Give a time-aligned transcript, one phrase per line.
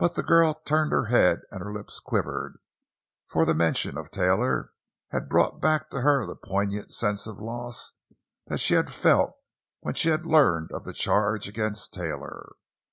[0.00, 2.58] But the girl turned her head, and her lips quivered,
[3.28, 4.72] for the mention of Taylor
[5.12, 7.92] had brought back to her the poignant sense of loss
[8.48, 9.36] that she had felt
[9.78, 12.54] when she had learned of the charge against Taylor.